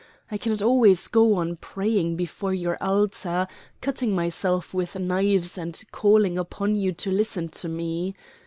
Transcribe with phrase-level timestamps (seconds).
[0.31, 3.45] I cannot always go on praying before your altar,
[3.81, 8.15] cutting myself with knives and calling upon you to listen to me.